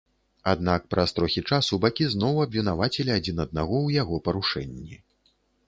Аднак, 0.51 0.87
праз 0.93 1.11
трохі 1.17 1.43
часу 1.57 1.73
бакі 1.83 2.07
зноў 2.15 2.41
абвінавацілі 2.45 3.11
адзін 3.19 3.45
аднаго 3.47 3.75
ў 3.85 4.03
яго 4.03 4.15
парушэнні. 4.27 4.95